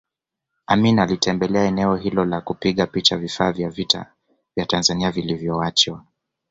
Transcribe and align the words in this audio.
Amin 0.67 0.99
alitembelea 0.99 1.63
eneo 1.63 1.95
hilo 1.95 2.25
na 2.25 2.41
kupiga 2.41 2.85
picha 2.87 3.17
vifaa 3.17 3.51
vya 3.51 3.69
vita 3.69 4.11
vya 4.55 4.65
Tanzania 4.65 5.11
vilivyoachwa 5.11 6.05